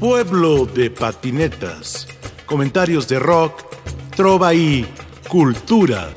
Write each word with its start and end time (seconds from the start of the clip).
Pueblo 0.00 0.66
de 0.66 0.90
patinetas. 0.90 2.06
Comentarios 2.44 3.08
de 3.08 3.18
rock, 3.18 3.62
trova 4.14 4.52
y 4.52 4.86
cultura. 5.26 6.10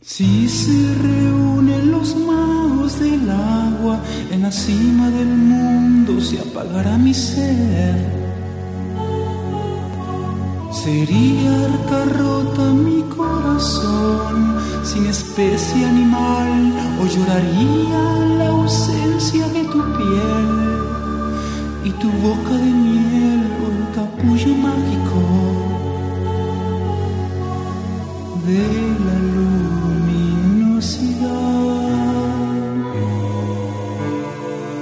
Si 0.00 0.48
se 0.48 0.94
reúnen 1.02 1.92
los 1.92 2.16
magos 2.16 2.98
del 3.00 3.28
agua 3.28 4.00
en 4.30 4.42
la 4.42 4.50
cima 4.50 5.10
del 5.10 5.28
mundo, 5.28 6.22
se 6.22 6.38
apagará 6.38 6.96
mi 6.96 7.12
sed. 7.12 7.96
Sería 10.72 11.64
arca 11.66 12.04
rota 12.16 12.62
mi 12.72 13.02
corazón, 13.14 14.58
sin 14.82 15.04
especie 15.04 15.84
animal, 15.84 16.72
o 16.98 17.06
lloraría 17.06 18.36
la 18.38 18.48
ausencia 18.48 19.46
de 19.48 19.64
tu 19.64 19.82
piel 19.98 20.71
y 21.84 21.90
tu 21.90 22.08
boca 22.10 22.50
de 22.50 22.70
miel 22.70 23.42
el 23.68 23.94
capullo 23.94 24.54
mágico 24.54 25.20
de 28.46 28.64
la 29.06 29.16
luminosidad. 29.34 30.32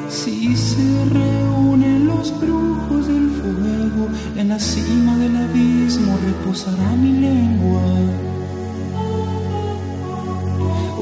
Si 0.09 0.57
se 0.57 1.05
reúnen 1.07 2.07
los 2.07 2.39
brujos 2.41 3.07
del 3.07 3.31
fuego, 3.31 4.09
en 4.37 4.49
la 4.49 4.59
cima 4.59 5.17
del 5.17 5.37
abismo 5.37 6.19
reposará 6.27 6.91
mi 6.97 7.13
lengua. 7.13 7.83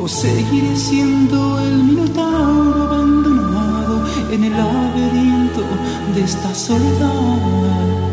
O 0.01 0.07
seguiré 0.07 0.77
siendo 0.77 1.61
el 1.61 1.83
minotauro 1.85 2.83
abandonado 2.85 4.07
en 4.31 4.45
el 4.45 4.53
laberinto 4.53 5.38
de 6.15 6.23
esta 6.23 6.55
soledad. 6.55 8.09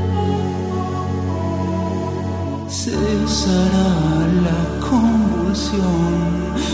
Cesará 2.67 3.89
la 4.47 4.87
convulsión, 4.89 6.17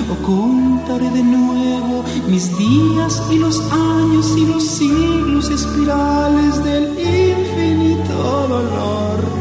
ocultaré 0.10 1.10
de 1.10 1.24
nuevo 1.24 2.04
mis 2.28 2.58
días 2.58 3.22
y 3.32 3.38
los 3.38 3.60
años 3.72 4.34
y 4.38 4.46
los 4.46 4.64
siglos 4.64 5.50
espirales 5.50 6.64
del 6.64 6.86
infinito 7.00 8.48
dolor. 8.48 9.41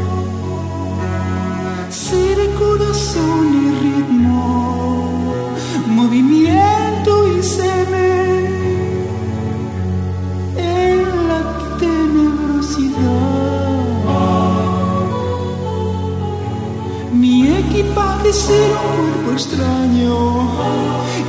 Extraño 19.41 20.51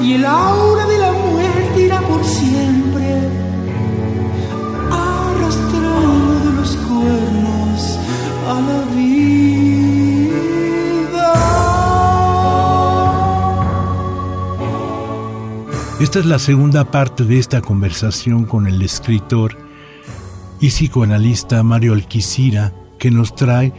y 0.02 0.14
el 0.14 0.24
aura 0.27 0.86
de 0.86 0.98
la 0.98 1.12
muerte 1.12 1.82
irá 1.86 2.00
por 2.02 2.22
siempre 2.22 3.20
arrastrando 4.91 6.41
de 6.44 6.52
los 6.52 6.77
cuernos 6.77 7.98
a 8.48 8.60
la 8.69 8.84
vida. 8.94 9.32
Esta 16.00 16.19
es 16.19 16.26
la 16.26 16.38
segunda 16.38 16.84
parte 16.91 17.24
de 17.24 17.38
esta 17.38 17.62
conversación 17.62 18.44
con 18.44 18.66
el 18.66 18.82
escritor 18.82 19.56
y 20.60 20.69
psicoanalista 20.69 21.62
Mario 21.62 21.94
Alquicira, 21.94 22.74
que 22.98 23.10
nos 23.10 23.34
trae 23.34 23.72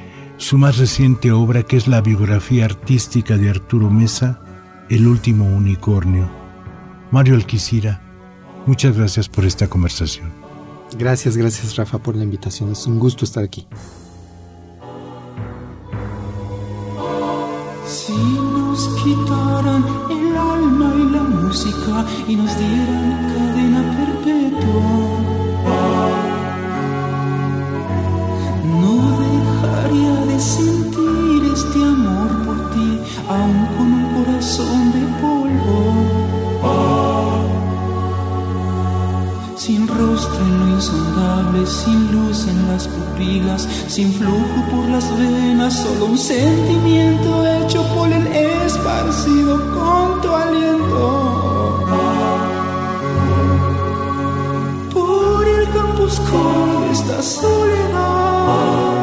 su 0.43 0.57
más 0.57 0.77
reciente 0.77 1.31
obra, 1.31 1.63
que 1.63 1.77
es 1.77 1.87
la 1.87 2.01
biografía 2.01 2.65
artística 2.65 3.37
de 3.37 3.49
Arturo 3.49 3.89
Mesa, 3.89 4.41
El 4.89 5.07
último 5.07 5.45
unicornio. 5.45 6.29
Mario 7.11 7.35
Alquicira, 7.35 8.01
muchas 8.65 8.97
gracias 8.97 9.29
por 9.29 9.45
esta 9.45 9.69
conversación. 9.69 10.31
Gracias, 10.97 11.37
gracias 11.37 11.75
Rafa 11.77 11.97
por 11.97 12.15
la 12.17 12.23
invitación. 12.23 12.73
Es 12.73 12.85
un 12.85 12.99
gusto 12.99 13.23
estar 13.23 13.43
aquí. 13.43 13.65
Si 17.87 18.13
nos 18.13 18.87
quitaran 19.01 19.85
el 20.11 20.35
alma 20.35 20.93
y 20.97 21.09
la 21.09 21.23
música 21.23 22.05
y 22.27 22.35
nos 22.35 22.57
dieran 22.57 23.33
cadena 23.33 24.21
perpetua, 24.21 25.22
de 29.93 30.39
sentir 30.39 31.51
este 31.53 31.79
amor 31.83 32.29
por 32.45 32.71
ti, 32.71 32.99
aun 33.29 33.65
con 33.77 33.87
un 33.93 34.05
corazón 34.15 34.91
de 34.91 35.01
polvo. 35.21 35.79
Sin 39.55 39.87
rostro 39.87 40.39
en 40.39 40.59
lo 40.59 40.67
insondable, 40.75 41.67
sin 41.67 42.11
luz 42.11 42.47
en 42.47 42.67
las 42.69 42.87
pupilas, 42.87 43.67
sin 43.87 44.11
flujo 44.11 44.57
por 44.71 44.89
las 44.89 45.05
venas, 45.17 45.73
solo 45.75 46.05
un 46.07 46.17
sentimiento 46.17 47.45
hecho 47.45 47.83
polen 47.93 48.27
esparcido 48.65 49.59
con 49.75 50.21
tu 50.21 50.29
aliento. 50.35 51.85
Por 54.91 55.47
el 55.47 55.69
campo 55.71 56.03
oscuro 56.03 56.81
de 56.81 56.91
esta 56.93 57.21
soledad. 57.21 59.02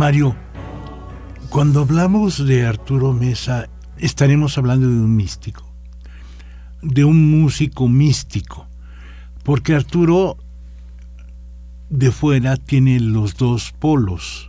Mario, 0.00 0.34
cuando 1.50 1.82
hablamos 1.82 2.46
de 2.46 2.64
Arturo 2.64 3.12
Mesa, 3.12 3.68
estaremos 3.98 4.56
hablando 4.56 4.88
de 4.88 4.94
un 4.94 5.14
místico, 5.14 5.70
de 6.80 7.04
un 7.04 7.30
músico 7.30 7.86
místico, 7.86 8.66
porque 9.44 9.74
Arturo 9.74 10.38
de 11.90 12.10
fuera 12.12 12.56
tiene 12.56 12.98
los 12.98 13.36
dos 13.36 13.74
polos, 13.78 14.48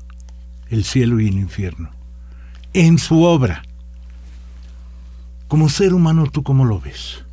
el 0.69 0.85
cielo 0.85 1.19
y 1.19 1.27
el 1.27 1.33
infierno, 1.33 1.89
en 2.71 2.97
su 2.97 3.23
obra. 3.23 3.63
Como 5.49 5.67
ser 5.67 5.93
humano, 5.93 6.27
¿tú 6.31 6.43
cómo 6.43 6.63
lo 6.63 6.79
ves? 6.79 7.25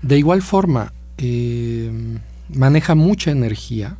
De 0.00 0.16
igual 0.16 0.42
forma, 0.42 0.92
eh, 1.18 2.20
maneja 2.54 2.94
mucha 2.94 3.32
energía. 3.32 3.98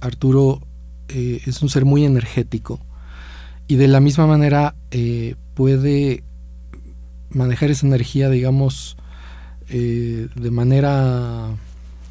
Arturo 0.00 0.65
eh, 1.08 1.40
es 1.46 1.62
un 1.62 1.68
ser 1.68 1.84
muy 1.84 2.04
energético 2.04 2.80
y 3.68 3.76
de 3.76 3.88
la 3.88 4.00
misma 4.00 4.26
manera 4.26 4.74
eh, 4.90 5.34
puede 5.54 6.22
manejar 7.30 7.70
esa 7.70 7.86
energía, 7.86 8.30
digamos, 8.30 8.96
eh, 9.68 10.28
de 10.34 10.50
manera, 10.50 11.48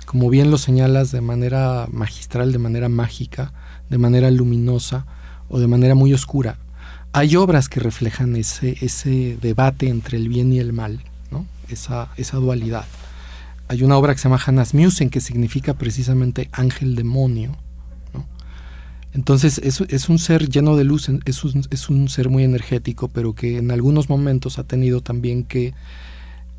como 0.06 0.30
bien 0.30 0.52
lo 0.52 0.58
señalas, 0.58 1.12
de 1.12 1.22
manera 1.22 1.88
magistral, 1.92 2.52
de 2.52 2.58
manera 2.58 2.90
mágica, 2.90 3.54
de 3.90 3.98
manera 3.98 4.30
luminosa 4.32 5.06
o 5.48 5.60
de 5.60 5.68
manera 5.68 5.96
muy 5.96 6.14
oscura. 6.14 6.58
Hay 7.14 7.38
obras 7.38 7.70
que 7.70 7.80
reflejan 7.80 8.36
ese, 8.36 8.78
ese 8.82 9.38
debate 9.42 9.88
entre 9.88 10.18
el 10.18 10.28
bien 10.28 10.52
y 10.52 10.60
el 10.60 10.74
mal, 10.74 11.02
¿no? 11.32 11.46
esa, 11.70 12.10
esa 12.18 12.38
dualidad. 12.38 12.86
Hay 13.70 13.84
una 13.84 13.98
obra 13.98 14.14
que 14.14 14.20
se 14.20 14.28
llama 14.28 14.42
Hannas 14.46 14.74
Musen, 14.74 15.10
que 15.10 15.22
significa 15.22 15.74
precisamente 15.74 16.50
ángel 16.52 16.96
demonio. 16.96 17.56
Entonces 19.16 19.60
es, 19.64 19.80
es, 19.80 20.10
un 20.10 20.20
ser 20.20 20.50
lleno 20.50 20.76
de 20.76 20.84
luz, 20.84 21.10
es 21.26 21.44
un, 21.46 21.66
es 21.72 21.90
un 21.90 22.10
ser 22.10 22.30
muy 22.30 22.44
energético, 22.44 23.08
pero 23.08 23.34
que 23.34 23.58
en 23.60 23.72
algunos 23.72 24.10
momentos 24.10 24.60
ha 24.60 24.66
tenido 24.66 25.00
también 25.00 25.46
que 25.46 25.74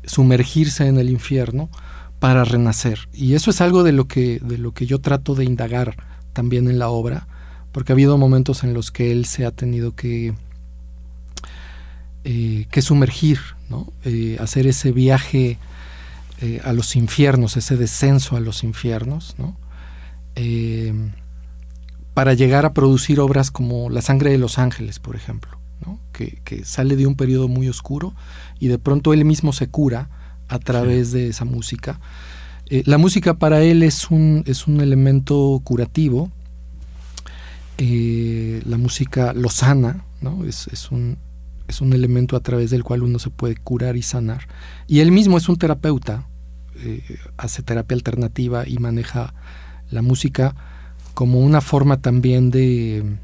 sumergirse 0.05 0.87
en 0.87 0.97
el 0.97 1.11
infierno 1.11 1.69
para 2.19 2.43
renacer. 2.45 3.09
Y 3.13 3.35
eso 3.35 3.51
es 3.51 3.61
algo 3.61 3.83
de 3.83 3.91
lo 3.91 4.07
que, 4.07 4.39
de 4.39 4.57
lo 4.57 4.73
que 4.73 4.87
yo 4.87 4.99
trato 4.99 5.35
de 5.35 5.45
indagar 5.45 5.97
también 6.33 6.67
en 6.67 6.79
la 6.79 6.89
obra, 6.89 7.27
porque 7.71 7.91
ha 7.91 7.95
habido 7.95 8.17
momentos 8.17 8.63
en 8.63 8.73
los 8.73 8.89
que 8.89 9.11
él 9.11 9.25
se 9.25 9.45
ha 9.45 9.51
tenido 9.51 9.93
que, 9.93 10.33
eh, 12.23 12.65
que 12.71 12.81
sumergir, 12.81 13.39
¿no? 13.69 13.93
Eh, 14.03 14.37
hacer 14.39 14.65
ese 14.65 14.91
viaje 14.91 15.59
eh, 16.41 16.59
a 16.63 16.73
los 16.73 16.95
infiernos, 16.95 17.55
ese 17.55 17.77
descenso 17.77 18.35
a 18.35 18.39
los 18.39 18.63
infiernos, 18.63 19.35
¿no? 19.37 19.55
Para 22.17 22.33
llegar 22.33 22.65
a 22.65 22.73
producir 22.73 23.19
obras 23.19 23.51
como 23.51 23.91
La 23.91 24.01
sangre 24.01 24.31
de 24.31 24.39
los 24.39 24.57
ángeles, 24.57 24.97
por 24.97 25.15
ejemplo, 25.15 25.51
¿no? 25.85 25.99
que, 26.13 26.41
que, 26.43 26.65
sale 26.65 26.95
de 26.95 27.05
un 27.05 27.13
periodo 27.13 27.47
muy 27.47 27.69
oscuro 27.69 28.15
y 28.59 28.69
de 28.69 28.79
pronto 28.79 29.13
él 29.13 29.23
mismo 29.23 29.53
se 29.53 29.67
cura 29.67 30.09
a 30.47 30.57
través 30.57 31.11
de 31.11 31.27
esa 31.27 31.45
música. 31.45 31.99
Eh, 32.71 32.81
la 32.87 32.97
música 32.97 33.35
para 33.35 33.61
él 33.61 33.83
es 33.83 34.09
un, 34.09 34.41
es 34.47 34.65
un 34.65 34.81
elemento 34.81 35.61
curativo. 35.63 36.31
Eh, 37.77 38.63
la 38.65 38.77
música 38.77 39.33
lo 39.33 39.49
sana, 39.49 40.03
¿no? 40.19 40.43
Es, 40.43 40.69
es, 40.69 40.89
un, 40.89 41.19
es 41.67 41.81
un 41.81 41.93
elemento 41.93 42.35
a 42.35 42.39
través 42.39 42.71
del 42.71 42.83
cual 42.83 43.03
uno 43.03 43.19
se 43.19 43.29
puede 43.29 43.57
curar 43.57 43.95
y 43.95 44.01
sanar. 44.01 44.47
Y 44.87 45.01
él 45.01 45.11
mismo 45.11 45.37
es 45.37 45.47
un 45.49 45.57
terapeuta, 45.57 46.27
eh, 46.77 47.03
hace 47.37 47.61
terapia 47.61 47.93
alternativa 47.93 48.67
y 48.67 48.79
maneja 48.79 49.35
la 49.91 50.01
música 50.01 50.55
como 51.17 51.39
una 51.39 51.61
forma 51.61 51.99
también 51.99 52.51
de, 52.51 53.17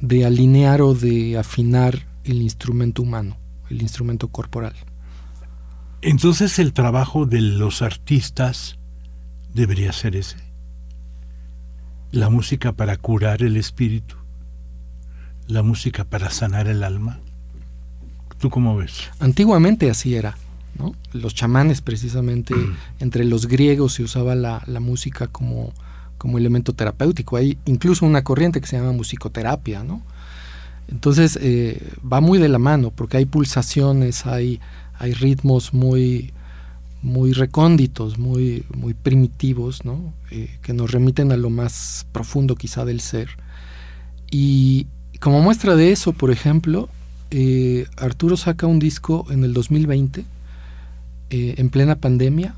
de 0.00 0.26
alinear 0.26 0.82
o 0.82 0.92
de 0.92 1.38
afinar 1.38 2.04
el 2.24 2.42
instrumento 2.42 3.00
humano, 3.00 3.36
el 3.70 3.80
instrumento 3.80 4.26
corporal. 4.26 4.74
Entonces 6.00 6.58
el 6.58 6.72
trabajo 6.72 7.24
de 7.24 7.40
los 7.40 7.80
artistas 7.80 8.76
debería 9.54 9.92
ser 9.92 10.16
ese. 10.16 10.38
La 12.10 12.28
música 12.28 12.72
para 12.72 12.96
curar 12.96 13.44
el 13.44 13.56
espíritu. 13.56 14.16
La 15.46 15.62
música 15.62 16.02
para 16.02 16.28
sanar 16.28 16.66
el 16.66 16.82
alma. 16.82 17.20
¿Tú 18.40 18.50
cómo 18.50 18.76
ves? 18.76 19.10
Antiguamente 19.20 19.88
así 19.90 20.16
era. 20.16 20.36
¿no? 20.76 20.96
Los 21.12 21.36
chamanes 21.36 21.82
precisamente, 21.82 22.52
mm. 22.52 22.76
entre 22.98 23.24
los 23.24 23.46
griegos 23.46 23.92
se 23.92 24.02
usaba 24.02 24.34
la, 24.34 24.64
música 24.80 25.28
como, 25.28 25.72
como 26.22 26.38
elemento 26.38 26.72
terapéutico. 26.72 27.36
Hay 27.36 27.58
incluso 27.66 28.06
una 28.06 28.22
corriente 28.22 28.60
que 28.60 28.68
se 28.68 28.76
llama 28.76 28.92
musicoterapia. 28.92 29.82
¿no? 29.82 30.02
Entonces 30.88 31.36
eh, 31.42 31.82
va 32.00 32.20
muy 32.20 32.38
de 32.38 32.48
la 32.48 32.58
mano 32.58 32.92
porque 32.94 33.16
hay 33.16 33.26
pulsaciones, 33.26 34.24
hay 34.24 34.60
hay 35.02 35.14
ritmos 35.14 35.74
muy, 35.74 36.32
muy 37.02 37.32
recónditos, 37.32 38.18
muy, 38.18 38.64
muy 38.72 38.94
primitivos, 38.94 39.84
¿no? 39.84 40.14
Eh, 40.30 40.48
que 40.62 40.72
nos 40.72 40.92
remiten 40.92 41.32
a 41.32 41.36
lo 41.36 41.50
más 41.50 42.06
profundo 42.12 42.54
quizá 42.54 42.84
del 42.84 43.00
ser. 43.00 43.30
Y 44.30 44.86
como 45.18 45.40
muestra 45.40 45.74
de 45.74 45.90
eso, 45.90 46.12
por 46.12 46.30
ejemplo, 46.30 46.88
eh, 47.32 47.86
Arturo 47.96 48.36
saca 48.36 48.68
un 48.68 48.78
disco 48.78 49.26
en 49.30 49.42
el 49.42 49.54
2020, 49.54 50.24
eh, 51.30 51.54
en 51.58 51.68
plena 51.70 51.96
pandemia, 51.96 52.54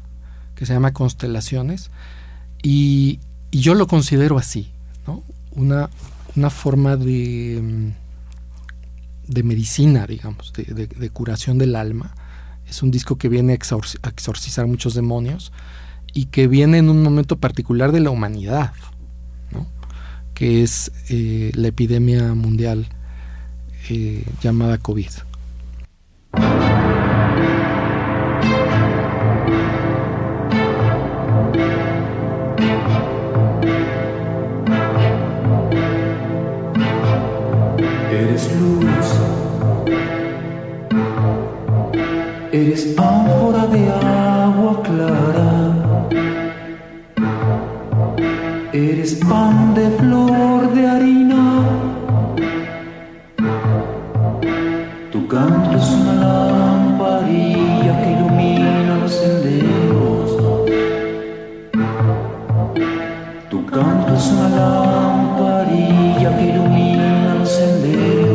que 0.55 0.67
se 0.67 0.75
llama 0.75 0.93
Constelaciones, 0.93 1.91
y, 2.63 3.21
yo 3.61 3.75
lo 3.75 3.87
considero 3.87 4.39
así, 4.39 4.71
¿no? 5.07 5.23
una, 5.53 5.91
una 6.37 6.51
forma 6.51 6.97
de, 6.97 7.93
de 9.27 9.43
medicina, 9.43 10.07
digamos, 10.07 10.53
de 10.53 11.11
curación 11.11 11.59
del 11.59 11.77
alma, 11.77 12.15
es 12.69 12.83
un 12.83 12.91
disco 12.91 13.17
que 13.17 13.29
viene 13.29 13.53
a, 13.53 13.57
exorcizar 13.57 14.67
muchos 14.67 14.95
demonios 14.95 15.53
y 16.13 16.27
que 16.27 16.49
viene 16.49 16.79
en 16.79 16.89
un 16.89 17.03
momento 17.03 17.37
particular 17.37 17.93
de 17.93 18.01
la 18.01 18.11
humanidad, 18.11 18.73
que 20.35 20.63
es 20.63 20.91
eh, 21.09 21.53
la 21.55 21.69
epidemia 21.69 22.35
mundial 22.35 22.89
eh, 23.89 24.25
llamada 24.43 24.79
COVID. 24.79 25.11
Eres 48.77 49.15
pan 49.15 49.73
de 49.73 49.89
flor 49.89 50.75
de 50.75 50.85
harina. 50.85 51.63
Tu 55.13 55.29
canto 55.29 55.77
es 55.79 55.91
una 55.91 56.15
lamparilla 56.25 58.03
que 58.03 58.11
ilumina 58.15 58.99
los 59.01 59.13
senderos. 59.13 60.37
Tu 63.49 63.65
canto 63.67 64.15
es 64.17 64.33
una 64.33 64.49
lamparilla 64.49 66.37
que 66.37 66.45
ilumina 66.51 67.37
los 67.39 67.49
senderos. 67.49 68.35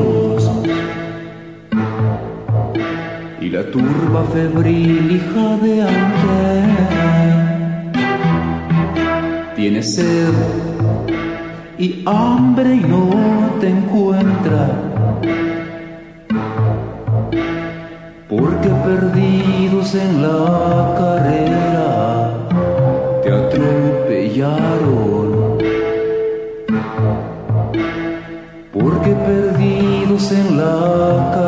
la 3.52 3.64
turba 3.72 4.24
febril 4.32 5.12
hija 5.12 5.58
de 5.64 5.82
antes 5.82 6.59
y 11.78 12.04
hambre 12.06 12.76
y 12.76 12.82
no 12.82 13.12
te 13.62 13.70
encuentra. 13.70 14.72
Porque 18.28 18.68
perdidos 18.68 19.96
en 19.96 20.22
la 20.22 20.96
carrera 20.98 22.34
te 23.24 23.32
atropellaron. 23.32 25.58
Porque 28.74 29.16
perdidos 29.28 30.30
en 30.34 30.58
la 30.58 31.32
carrera 31.34 31.39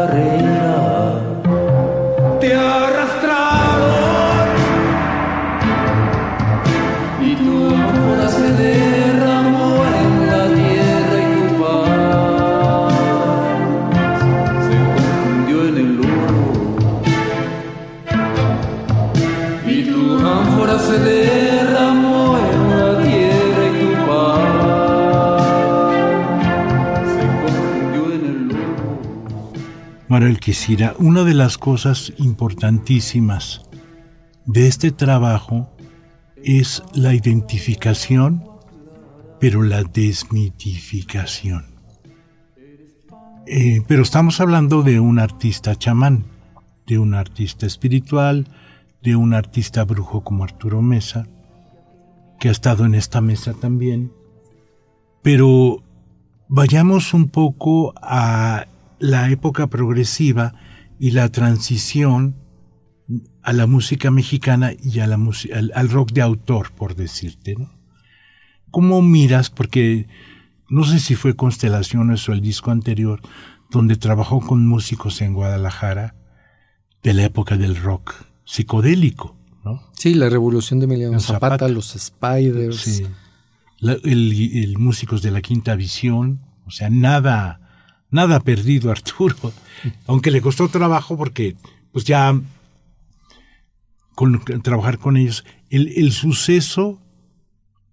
Una 30.97 31.23
de 31.23 31.35
las 31.35 31.59
cosas 31.59 32.13
importantísimas 32.17 33.61
de 34.47 34.67
este 34.67 34.91
trabajo 34.91 35.69
es 36.43 36.81
la 36.95 37.13
identificación, 37.13 38.43
pero 39.39 39.61
la 39.61 39.83
desmitificación. 39.83 41.65
Eh, 43.45 43.83
pero 43.87 44.01
estamos 44.01 44.41
hablando 44.41 44.81
de 44.81 44.99
un 44.99 45.19
artista 45.19 45.75
chamán, 45.75 46.25
de 46.87 46.97
un 46.97 47.13
artista 47.13 47.67
espiritual, 47.67 48.47
de 49.03 49.15
un 49.15 49.35
artista 49.35 49.83
brujo 49.83 50.23
como 50.23 50.43
Arturo 50.43 50.81
Mesa, 50.81 51.27
que 52.39 52.49
ha 52.49 52.51
estado 52.51 52.85
en 52.85 52.95
esta 52.95 53.21
mesa 53.21 53.53
también. 53.53 54.11
Pero 55.21 55.83
vayamos 56.47 57.13
un 57.13 57.27
poco 57.27 57.93
a 58.01 58.65
la 59.01 59.29
época 59.31 59.67
progresiva 59.67 60.53
y 60.99 61.11
la 61.11 61.29
transición 61.29 62.35
a 63.41 63.51
la 63.51 63.65
música 63.65 64.11
mexicana 64.11 64.71
y 64.81 64.99
a 64.99 65.07
la 65.07 65.15
al, 65.15 65.71
al, 65.75 65.89
rock 65.89 66.11
de 66.11 66.21
autor, 66.21 66.71
por 66.71 66.95
decirte, 66.95 67.55
¿no? 67.55 67.71
¿Cómo 68.69 69.01
miras? 69.01 69.49
Porque 69.49 70.07
no 70.69 70.85
sé 70.85 70.99
si 70.99 71.15
fue 71.15 71.35
Constelaciones 71.35 72.29
o 72.29 72.33
el 72.33 72.39
disco 72.39 72.71
anterior, 72.71 73.21
donde 73.71 73.97
trabajó 73.97 74.39
con 74.39 74.65
músicos 74.67 75.21
en 75.21 75.33
Guadalajara 75.33 76.15
de 77.03 77.13
la 77.15 77.25
época 77.25 77.57
del 77.57 77.75
rock 77.75 78.13
psicodélico, 78.45 79.35
¿no? 79.65 79.81
Sí, 79.93 80.13
la 80.13 80.29
revolución 80.29 80.79
de 80.79 80.85
Emiliano 80.85 81.19
Zapata, 81.19 81.67
los 81.67 81.89
Spiders. 81.97 82.77
Sí. 82.77 83.07
el 83.81 84.75
músicos 84.77 85.23
de 85.23 85.31
la 85.31 85.41
Quinta 85.41 85.75
Visión, 85.75 86.41
o 86.65 86.71
sea, 86.71 86.89
nada 86.91 87.60
nada 88.11 88.39
perdido 88.39 88.91
Arturo, 88.91 89.51
aunque 90.05 90.31
le 90.31 90.41
costó 90.41 90.69
trabajo 90.69 91.17
porque 91.17 91.55
pues 91.91 92.05
ya 92.05 92.39
con, 94.15 94.41
trabajar 94.61 94.99
con 94.99 95.17
ellos, 95.17 95.43
el, 95.69 96.11
suceso 96.11 97.01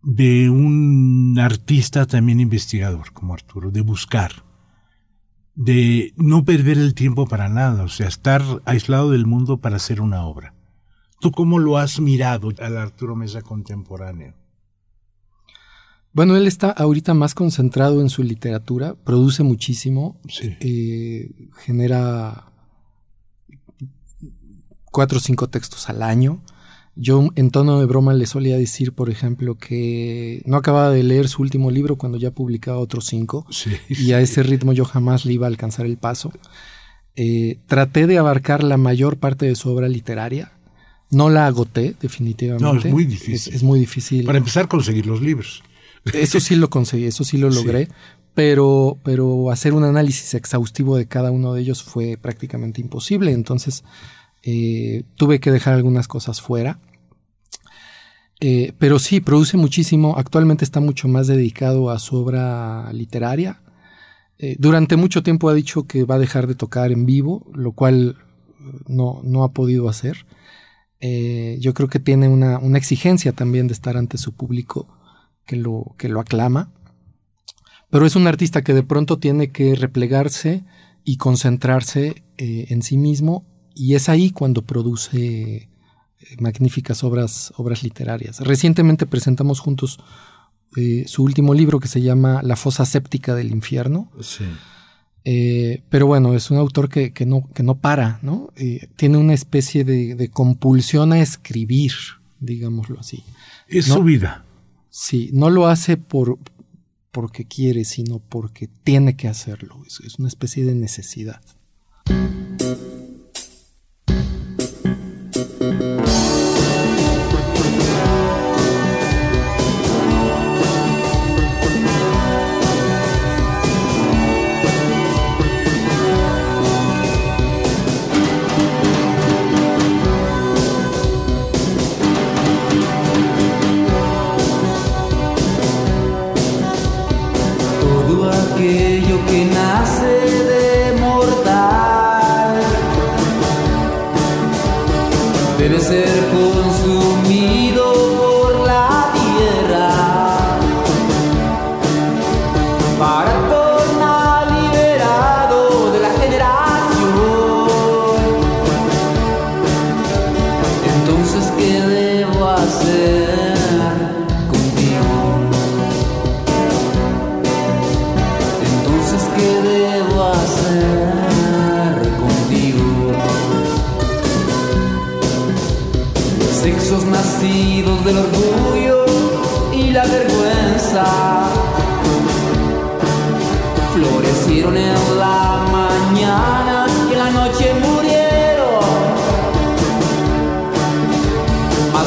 de 0.02 0.50
un 0.50 1.38
artista 1.38 2.06
también 2.06 2.40
investigador 2.40 3.12
como 3.12 3.34
Arturo, 3.34 3.70
de 3.70 3.80
buscar, 3.80 4.44
de 5.54 6.12
no 6.16 6.44
perder 6.44 6.78
el 6.78 6.94
tiempo 6.94 7.26
para 7.26 7.48
nada, 7.48 7.84
o 7.84 7.88
sea, 7.88 8.08
estar 8.08 8.42
aislado 8.64 9.10
del 9.10 9.26
mundo 9.26 9.58
para 9.58 9.76
hacer 9.76 10.00
una 10.00 10.24
obra. 10.24 10.54
¿Tú 11.20 11.32
cómo 11.32 11.58
lo 11.58 11.78
has 11.78 11.98
mirado 11.98 12.52
al 12.60 12.76
Arturo 12.76 13.16
Mesa 13.16 13.42
contemporáneo? 13.42 14.34
Bueno, 16.18 16.36
él 16.36 16.48
está 16.48 16.70
ahorita 16.72 17.14
más 17.14 17.32
concentrado 17.32 18.00
en 18.00 18.08
su 18.10 18.24
literatura, 18.24 18.96
produce 19.04 19.44
muchísimo, 19.44 20.20
Sí. 20.28 20.52
eh, 20.58 21.30
genera 21.64 22.50
cuatro 24.90 25.18
o 25.18 25.20
cinco 25.20 25.48
textos 25.48 25.88
al 25.88 26.02
año. 26.02 26.42
Yo 26.96 27.28
en 27.36 27.52
tono 27.52 27.78
de 27.78 27.86
broma 27.86 28.14
le 28.14 28.26
solía 28.26 28.56
decir, 28.58 28.94
por 28.94 29.10
ejemplo, 29.10 29.54
que 29.58 30.42
no 30.44 30.56
acababa 30.56 30.90
de 30.90 31.04
leer 31.04 31.28
su 31.28 31.40
último 31.40 31.70
libro 31.70 31.94
cuando 31.94 32.18
ya 32.18 32.32
publicaba 32.32 32.78
otros 32.78 33.04
cinco 33.06 33.46
Sí. 33.50 33.70
y 33.88 34.10
a 34.10 34.20
ese 34.20 34.42
ritmo 34.42 34.72
yo 34.72 34.84
jamás 34.84 35.24
le 35.24 35.34
iba 35.34 35.46
a 35.46 35.50
alcanzar 35.50 35.86
el 35.86 35.98
paso. 35.98 36.32
Eh, 37.14 37.60
traté 37.66 38.08
de 38.08 38.18
abarcar 38.18 38.64
la 38.64 38.76
mayor 38.76 39.18
parte 39.18 39.46
de 39.46 39.54
su 39.54 39.70
obra 39.70 39.88
literaria. 39.88 40.50
No 41.10 41.30
la 41.30 41.46
agoté, 41.46 41.94
definitivamente. 42.02 42.64
No, 42.64 42.76
es 42.76 42.84
muy 42.92 43.04
difícil. 43.06 43.34
Es, 43.34 43.46
es 43.46 43.62
muy 43.62 43.78
difícil. 43.78 44.26
Para 44.26 44.38
empezar, 44.38 44.66
conseguir 44.66 45.06
los 45.06 45.22
libros. 45.22 45.62
Eso 46.12 46.40
sí 46.40 46.56
lo 46.56 46.70
conseguí, 46.70 47.04
eso 47.04 47.24
sí 47.24 47.38
lo 47.38 47.50
Sí. 47.50 47.56
logré. 47.64 47.88
Pero, 48.34 48.98
pero 49.02 49.50
hacer 49.50 49.74
un 49.74 49.82
análisis 49.84 50.34
exhaustivo 50.34 50.96
de 50.96 51.06
cada 51.06 51.32
uno 51.32 51.54
de 51.54 51.60
ellos 51.62 51.82
fue 51.82 52.16
prácticamente 52.16 52.80
imposible. 52.80 53.32
Entonces 53.32 53.82
eh, 54.44 55.02
tuve 55.16 55.40
que 55.40 55.50
dejar 55.50 55.74
algunas 55.74 56.06
cosas 56.06 56.40
fuera. 56.40 56.78
Eh, 58.40 58.72
pero 58.78 58.98
sí, 59.00 59.20
produce 59.20 59.56
muchísimo. 59.56 60.14
Actualmente 60.16 60.64
está 60.64 60.78
mucho 60.80 61.08
más 61.08 61.26
dedicado 61.26 61.90
a 61.90 61.98
su 61.98 62.16
obra 62.16 62.92
literaria. 62.92 63.60
Eh, 64.38 64.54
durante 64.60 64.96
mucho 64.96 65.24
tiempo 65.24 65.48
ha 65.48 65.54
dicho 65.54 65.88
que 65.88 66.04
va 66.04 66.14
a 66.14 66.20
dejar 66.20 66.46
de 66.46 66.54
tocar 66.54 66.92
en 66.92 67.06
vivo, 67.06 67.50
lo 67.54 67.72
cual 67.72 68.16
no, 68.86 69.20
no 69.24 69.42
ha 69.42 69.48
podido 69.48 69.88
hacer. 69.88 70.26
Eh, 71.00 71.56
yo 71.60 71.74
creo 71.74 71.88
que 71.88 71.98
tiene 71.98 72.28
una, 72.28 72.58
una 72.58 72.78
exigencia 72.78 73.32
también 73.32 73.66
de 73.66 73.72
estar 73.72 73.96
ante 73.96 74.18
su 74.18 74.32
público 74.32 74.86
que 75.48 75.56
lo, 75.56 75.94
que 75.98 76.08
lo 76.08 76.20
aclama. 76.20 76.70
Pero 77.90 78.06
es 78.06 78.14
un 78.14 78.26
artista 78.28 78.62
que 78.62 78.74
de 78.74 78.82
pronto 78.84 79.18
tiene 79.18 79.50
que 79.50 79.74
replegarse 79.74 80.62
y 81.04 81.16
concentrarse 81.16 82.22
eh, 82.36 82.66
en 82.68 82.82
sí 82.82 82.98
mismo 82.98 83.44
y 83.74 83.94
es 83.94 84.08
ahí 84.08 84.30
cuando 84.30 84.62
produce 84.62 85.56
eh, 85.56 85.68
magníficas 86.38 87.02
obras, 87.02 87.52
obras 87.56 87.82
literarias. 87.82 88.40
Recientemente 88.40 89.06
presentamos 89.06 89.58
juntos 89.60 89.98
eh, 90.76 91.04
su 91.06 91.22
último 91.24 91.54
libro 91.54 91.80
que 91.80 91.88
se 91.88 92.02
llama 92.02 92.42
La 92.42 92.56
fosa 92.56 92.84
séptica 92.84 93.34
del 93.34 93.50
infierno. 93.50 94.10
Sí. 94.20 94.44
Eh, 95.24 95.82
pero 95.88 96.06
bueno, 96.06 96.34
es 96.34 96.50
un 96.50 96.58
autor 96.58 96.88
que, 96.90 97.12
que 97.12 97.24
no, 97.26 97.48
que 97.54 97.62
no 97.62 97.76
para, 97.78 98.18
¿no? 98.22 98.50
Eh, 98.56 98.88
tiene 98.96 99.16
una 99.16 99.32
especie 99.34 99.84
de, 99.84 100.14
de 100.14 100.28
compulsión 100.28 101.12
a 101.12 101.20
escribir, 101.20 101.92
digámoslo 102.40 103.00
así. 103.00 103.24
Es 103.66 103.88
No. 103.88 103.94
su 103.96 104.02
vida. 104.04 104.44
Sí, 105.00 105.30
no 105.32 105.48
lo 105.48 105.68
hace 105.68 105.96
por 105.96 106.40
porque 107.12 107.44
quiere, 107.44 107.84
sino 107.84 108.18
porque 108.18 108.66
tiene 108.66 109.14
que 109.14 109.28
hacerlo. 109.28 109.80
Es, 109.86 110.00
es 110.00 110.18
una 110.18 110.26
especie 110.26 110.64
de 110.64 110.74
necesidad. 110.74 111.40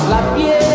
La 0.10 0.36
piedad 0.36 0.71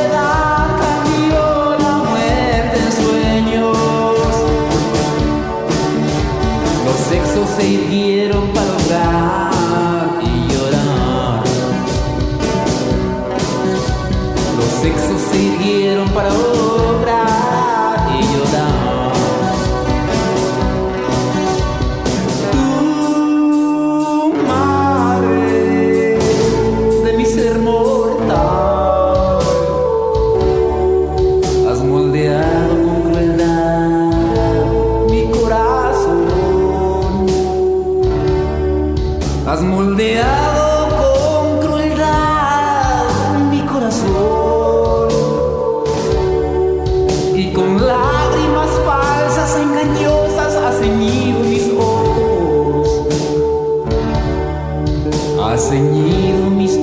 Has 55.46 55.68
ceñido 55.68 56.50
mis 56.50 56.76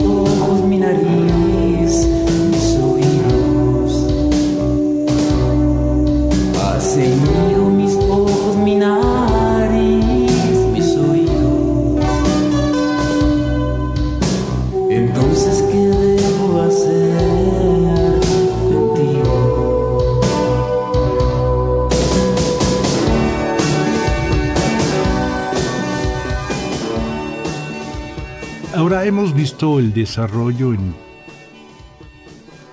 el 29.63 29.93
desarrollo 29.93 30.74
en 30.74 30.93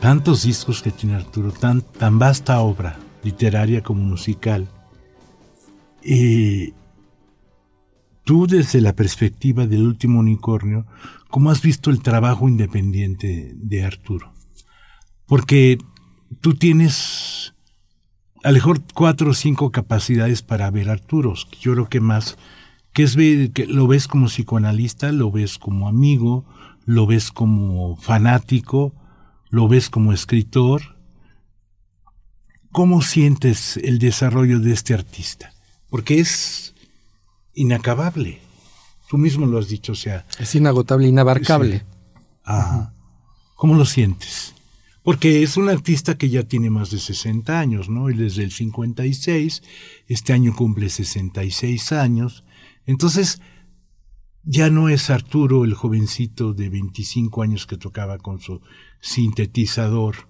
tantos 0.00 0.42
discos 0.42 0.82
que 0.82 0.90
tiene 0.90 1.14
Arturo, 1.14 1.52
tan, 1.52 1.82
tan 1.82 2.18
vasta 2.18 2.60
obra, 2.60 2.98
literaria 3.22 3.82
como 3.82 4.02
musical. 4.02 4.68
Eh, 6.02 6.72
tú 8.24 8.46
desde 8.48 8.80
la 8.80 8.94
perspectiva 8.94 9.66
del 9.66 9.82
último 9.82 10.18
unicornio, 10.18 10.86
¿cómo 11.28 11.50
has 11.50 11.62
visto 11.62 11.90
el 11.90 12.02
trabajo 12.02 12.48
independiente 12.48 13.52
de 13.54 13.84
Arturo? 13.84 14.32
Porque 15.26 15.78
tú 16.40 16.54
tienes 16.54 17.54
a 18.42 18.48
lo 18.48 18.54
mejor 18.54 18.80
cuatro 18.94 19.30
o 19.30 19.34
cinco 19.34 19.70
capacidades 19.70 20.42
para 20.42 20.70
ver 20.70 20.88
a 20.88 20.94
Arturo. 20.94 21.34
Yo 21.60 21.74
creo 21.74 21.88
que 21.88 22.00
más, 22.00 22.36
que 22.92 23.04
es 23.04 23.14
que 23.14 23.66
lo 23.68 23.86
ves 23.86 24.08
como 24.08 24.26
psicoanalista, 24.26 25.12
lo 25.12 25.30
ves 25.30 25.58
como 25.58 25.86
amigo, 25.86 26.46
lo 26.84 27.06
ves 27.06 27.30
como 27.30 27.96
fanático, 27.96 28.94
lo 29.50 29.68
ves 29.68 29.90
como 29.90 30.12
escritor. 30.12 30.96
¿Cómo 32.72 33.02
sientes 33.02 33.76
el 33.76 33.98
desarrollo 33.98 34.60
de 34.60 34.72
este 34.72 34.94
artista? 34.94 35.52
Porque 35.88 36.20
es 36.20 36.74
inacabable. 37.54 38.40
Tú 39.08 39.18
mismo 39.18 39.46
lo 39.46 39.58
has 39.58 39.68
dicho, 39.68 39.92
o 39.92 39.96
sea. 39.96 40.24
Es 40.38 40.54
inagotable, 40.54 41.08
inabarcable. 41.08 41.84
Ah, 42.44 42.92
¿Cómo 43.56 43.74
lo 43.74 43.84
sientes? 43.84 44.54
Porque 45.02 45.42
es 45.42 45.56
un 45.56 45.68
artista 45.68 46.16
que 46.16 46.28
ya 46.28 46.44
tiene 46.44 46.70
más 46.70 46.90
de 46.90 46.98
60 46.98 47.58
años, 47.58 47.88
¿no? 47.88 48.10
Y 48.10 48.14
desde 48.14 48.44
el 48.44 48.52
56, 48.52 49.62
este 50.06 50.32
año 50.32 50.54
cumple 50.54 50.88
66 50.90 51.92
años. 51.92 52.44
Entonces, 52.86 53.40
ya 54.42 54.70
no 54.70 54.88
es 54.88 55.10
Arturo 55.10 55.64
el 55.64 55.74
jovencito 55.74 56.54
de 56.54 56.68
25 56.68 57.42
años 57.42 57.66
que 57.66 57.76
tocaba 57.76 58.18
con 58.18 58.40
su 58.40 58.60
sintetizador 59.00 60.28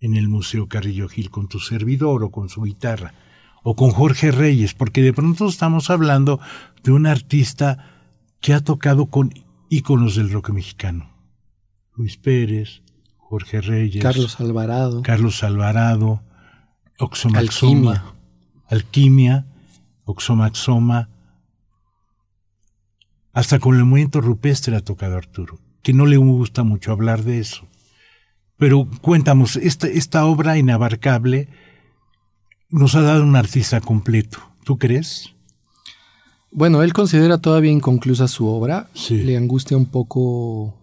en 0.00 0.16
el 0.16 0.28
Museo 0.28 0.68
Carrillo 0.68 1.08
Gil 1.08 1.30
con 1.30 1.48
tu 1.48 1.60
servidor 1.60 2.24
o 2.24 2.30
con 2.30 2.48
su 2.48 2.62
guitarra, 2.62 3.14
o 3.62 3.76
con 3.76 3.90
Jorge 3.90 4.32
Reyes, 4.32 4.74
porque 4.74 5.02
de 5.02 5.12
pronto 5.12 5.48
estamos 5.48 5.90
hablando 5.90 6.40
de 6.82 6.90
un 6.90 7.06
artista 7.06 8.02
que 8.40 8.52
ha 8.52 8.60
tocado 8.60 9.06
con 9.06 9.32
íconos 9.70 10.16
del 10.16 10.30
rock 10.32 10.50
mexicano. 10.50 11.12
Luis 11.94 12.16
Pérez, 12.16 12.82
Jorge 13.16 13.60
Reyes, 13.60 14.02
Carlos 14.02 14.40
Alvarado, 14.40 15.02
Carlos 15.02 15.44
Alvarado, 15.44 16.22
Oxomaxoma, 16.98 18.16
Alquimia, 18.66 19.46
Oxomaxoma, 20.04 21.11
hasta 23.32 23.58
con 23.58 23.76
el 23.76 23.84
movimiento 23.84 24.20
rupestre 24.20 24.76
ha 24.76 24.80
tocado 24.84 25.16
Arturo, 25.16 25.58
que 25.82 25.92
no 25.92 26.06
le 26.06 26.16
gusta 26.16 26.62
mucho 26.62 26.92
hablar 26.92 27.24
de 27.24 27.40
eso. 27.40 27.66
Pero 28.56 28.88
cuéntanos, 29.00 29.56
esta, 29.56 29.88
esta 29.88 30.24
obra 30.26 30.58
inabarcable 30.58 31.48
nos 32.68 32.94
ha 32.94 33.02
dado 33.02 33.22
un 33.22 33.36
artista 33.36 33.80
completo, 33.80 34.38
¿tú 34.64 34.78
crees? 34.78 35.34
Bueno, 36.50 36.82
él 36.82 36.92
considera 36.92 37.38
todavía 37.38 37.70
inconclusa 37.70 38.28
su 38.28 38.46
obra, 38.46 38.90
le 39.08 39.36
angustia 39.36 39.76
un 39.76 39.86
poco 39.86 40.74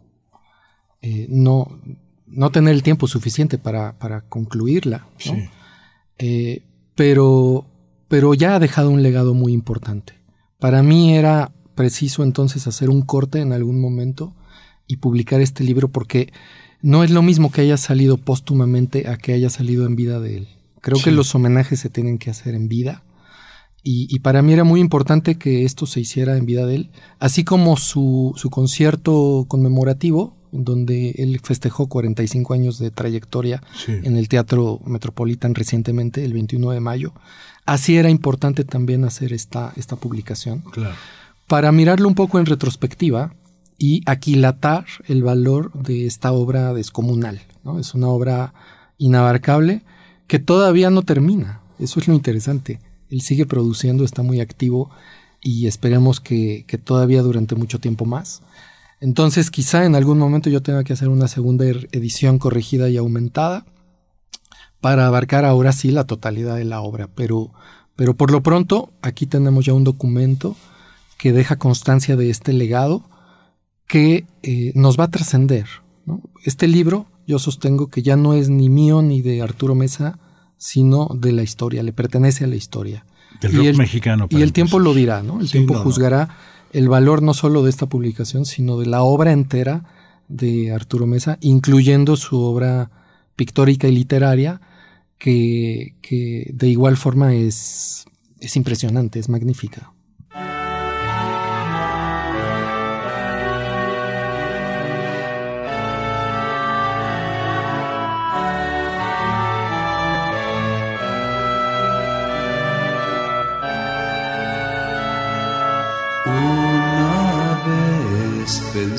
eh, 1.01 1.27
no, 1.29 1.79
no 2.25 2.51
tener 2.51 2.73
el 2.73 2.83
tiempo 2.83 3.07
suficiente 3.07 3.57
para, 3.57 3.97
para 3.99 4.21
concluirla. 4.21 5.07
Eh, 6.17 6.63
pero, 6.95 7.65
pero 8.07 8.33
ya 8.33 8.55
ha 8.55 8.59
dejado 8.59 8.89
un 8.89 9.03
legado 9.03 9.33
muy 9.33 9.53
importante. 9.53 10.13
Para 10.59 10.83
mí 10.83 11.15
era 11.15 11.51
preciso 11.79 12.23
entonces 12.23 12.67
hacer 12.67 12.89
un 12.89 13.03
corte 13.03 13.39
en 13.39 13.53
algún 13.53 13.79
momento 13.79 14.33
y 14.85 14.97
publicar 14.97 15.39
este 15.39 15.63
libro 15.63 15.87
porque 15.87 16.33
no 16.81 17.05
es 17.05 17.09
lo 17.09 17.21
mismo 17.21 17.53
que 17.53 17.61
haya 17.61 17.77
salido 17.77 18.17
póstumamente 18.17 19.07
a 19.07 19.15
que 19.15 19.31
haya 19.31 19.49
salido 19.49 19.85
en 19.85 19.95
vida 19.95 20.19
de 20.19 20.35
él. 20.35 20.47
Creo 20.81 21.01
que 21.01 21.11
los 21.11 21.33
homenajes 21.35 21.79
se 21.79 21.89
tienen 21.89 22.17
que 22.17 22.31
hacer 22.31 22.53
en 22.53 22.67
vida. 22.67 23.05
Y, 23.81 24.13
y, 24.13 24.19
para 24.19 24.41
mí 24.41 24.51
era 24.51 24.65
muy 24.65 24.81
importante 24.81 25.35
que 25.35 25.63
esto 25.63 25.85
se 25.85 26.01
hiciera 26.01 26.35
en 26.35 26.45
vida 26.45 26.65
de 26.65 26.75
él, 26.75 26.91
así 27.17 27.45
como 27.45 27.77
su, 27.77 28.33
su 28.35 28.49
concierto 28.49 29.45
conmemorativo 29.47 30.35
donde 30.51 31.11
él 31.11 31.39
festejó 31.41 31.87
45 31.87 32.53
años 32.53 32.77
de 32.77 32.91
trayectoria 32.91 33.63
en 33.87 34.17
el 34.17 34.27
Teatro 34.27 34.81
Metropolitan 34.85 35.55
recientemente, 35.55 36.25
el 36.25 36.33
21 36.33 36.71
de 36.71 36.79
mayo. 36.81 37.13
Así 37.65 37.95
era 37.95 38.09
importante 38.09 38.65
también 38.65 39.05
hacer 39.05 39.31
esta, 39.31 39.71
esta 39.77 39.95
publicación. 39.95 40.63
Para 41.49 41.71
mirarlo 41.71 42.07
un 42.07 42.13
poco 42.13 42.37
en 42.37 42.45
retrospectiva 42.45 43.33
y 43.79 44.03
aquilatar 44.05 44.85
el 45.07 45.23
valor 45.23 45.73
de 45.73 46.05
esta 46.05 46.31
obra 46.31 46.75
descomunal. 46.75 47.41
Es 47.79 47.95
una 47.95 48.07
obra 48.07 48.53
inabarcable 48.99 49.83
que 50.27 50.37
todavía 50.37 50.91
no 50.91 51.01
termina. 51.01 51.61
Eso 51.79 51.99
es 51.99 52.07
lo 52.07 52.13
interesante. 52.13 52.79
Él 53.09 53.21
sigue 53.21 53.47
produciendo, 53.47 54.03
está 54.03 54.21
muy 54.21 54.41
activo 54.41 54.91
y 55.41 55.65
esperemos 55.65 56.19
que, 56.19 56.65
que 56.67 56.77
todavía 56.77 57.23
durante 57.23 57.55
mucho 57.55 57.79
tiempo 57.79 58.05
más. 58.05 58.43
Entonces 58.99 59.49
quizá 59.49 59.85
en 59.85 59.95
algún 59.95 60.19
momento 60.19 60.51
yo 60.51 60.61
tenga 60.61 60.83
que 60.83 60.93
hacer 60.93 61.07
una 61.07 61.27
segunda 61.27 61.65
er, 61.65 61.89
edición 61.93 62.37
corregida 62.37 62.89
y 62.89 62.97
aumentada 62.97 63.65
para 64.81 65.07
abarcar 65.07 65.45
ahora 65.45 65.71
sí 65.71 65.89
la 65.89 66.05
totalidad 66.05 66.57
de 66.57 66.65
la 66.65 66.81
obra. 66.81 67.09
Pero, 67.15 67.53
pero 67.95 68.15
por 68.15 68.29
lo 68.29 68.43
pronto 68.43 68.93
aquí 69.01 69.25
tenemos 69.25 69.65
ya 69.65 69.73
un 69.73 69.83
documento 69.83 70.55
que 71.19 71.33
deja 71.33 71.57
constancia 71.57 72.15
de 72.15 72.31
este 72.31 72.53
legado 72.53 73.03
que 73.85 74.25
eh, 74.41 74.71
nos 74.73 74.97
va 74.99 75.03
a 75.03 75.11
trascender. 75.11 75.67
Este 76.43 76.67
libro 76.67 77.05
yo 77.27 77.37
sostengo 77.37 77.91
que 77.91 78.01
ya 78.01 78.15
no 78.15 78.33
es 78.33 78.49
ni 78.49 78.69
mío 78.69 79.03
ni 79.03 79.21
de 79.21 79.43
Arturo 79.43 79.75
Mesa, 79.75 80.17
sino 80.57 81.09
de 81.13 81.31
la 81.31 81.43
historia, 81.43 81.83
le 81.83 81.93
pertenece 81.93 82.45
a 82.45 82.47
la 82.47 82.55
historia. 82.55 83.05
Del 83.39 83.53
rock 83.53 83.77
mexicano. 83.77 84.27
Y 84.31 84.41
el 84.41 84.51
tiempo 84.51 84.79
lo 84.79 84.95
dirá, 84.95 85.21
¿no? 85.21 85.39
El 85.39 85.51
tiempo 85.51 85.75
juzgará 85.75 86.29
el 86.71 86.89
valor 86.89 87.21
no 87.21 87.35
solo 87.35 87.63
de 87.63 87.69
esta 87.69 87.85
publicación, 87.85 88.45
sino 88.45 88.79
de 88.79 88.87
la 88.87 89.03
obra 89.03 89.31
entera 89.31 89.83
de 90.27 90.71
Arturo 90.71 91.05
Mesa, 91.05 91.37
incluyendo 91.41 92.15
su 92.15 92.41
obra 92.41 92.89
pictórica 93.35 93.87
y 93.87 93.91
literaria, 93.91 94.61
que, 95.19 95.95
que 96.01 96.49
de 96.51 96.69
igual 96.69 96.97
forma 96.97 97.35
es, 97.35 98.05
es 98.39 98.55
impresionante, 98.55 99.19
es 99.19 99.29
magnífica. 99.29 99.91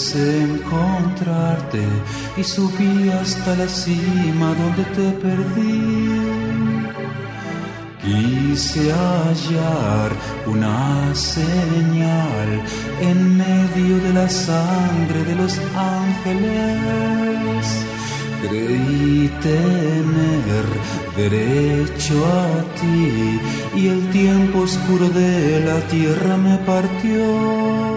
Pensé 0.01 0.45
encontrarte 0.45 1.83
y 2.39 2.43
subí 2.43 3.11
hasta 3.11 3.55
la 3.55 3.69
cima 3.69 4.55
donde 4.55 4.83
te 4.97 5.11
perdí. 5.21 6.09
Quise 8.03 8.93
hallar 8.93 10.11
una 10.47 11.15
señal 11.15 12.63
en 13.03 13.37
medio 13.37 13.99
de 13.99 14.15
la 14.15 14.27
sangre 14.31 15.23
de 15.23 15.35
los 15.35 15.61
ángeles. 15.77 17.67
Creí 18.41 19.31
tener 19.43 20.65
derecho 21.15 22.15
a 22.25 22.65
ti 22.81 23.39
y 23.77 23.89
el 23.89 24.09
tiempo 24.09 24.61
oscuro 24.61 25.11
de 25.11 25.61
la 25.61 25.79
tierra 25.89 26.39
me 26.39 26.57
partió 26.57 27.91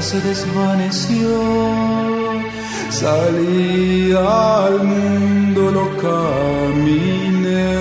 se 0.00 0.20
desvaneció 0.20 1.28
Salí 2.90 4.12
al 4.12 4.82
mundo, 4.82 5.70
lo 5.70 5.96
caminé, 5.98 7.76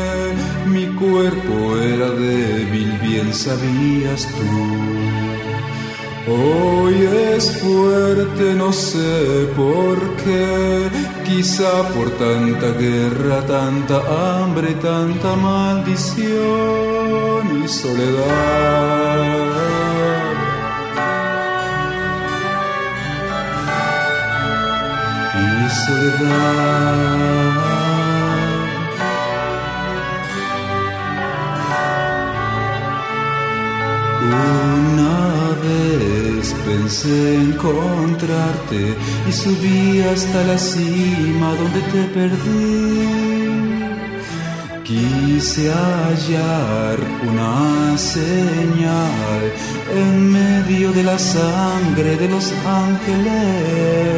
mi 0.65 0.85
cuerpo 0.87 1.77
era 1.77 2.09
débil, 2.09 2.99
bien 3.01 3.33
sabías 3.33 4.27
tú. 4.37 4.43
Hoy 6.29 6.95
es 7.35 7.57
fuerte, 7.57 8.53
no 8.53 8.73
sé 8.73 9.47
por 9.55 9.97
qué, 10.17 10.89
quizá 11.25 11.87
por 11.95 12.11
tanta 12.11 12.73
guerra, 12.73 13.45
tanta 13.47 14.41
hambre, 14.41 14.73
tanta 14.73 15.35
maldición 15.37 16.35
y 17.63 17.67
soledad. 17.67 19.06
Soledad. 25.69 27.27
Una 34.21 35.17
vez 35.63 36.45
pensé 36.65 37.35
encontrarte 37.35 38.81
y 39.27 39.31
subí 39.31 40.01
hasta 40.01 40.43
la 40.43 40.57
cima 40.57 41.55
donde 41.55 41.81
te 41.93 42.03
perdí. 42.15 43.37
Quise 44.83 45.63
hallar 45.69 46.97
una 47.29 47.97
señal 47.97 49.41
en 49.93 50.31
medio 50.31 50.91
de 50.93 51.03
la 51.03 51.19
sangre 51.19 52.15
de 52.15 52.29
los 52.29 52.53
ángeles. 52.65 54.17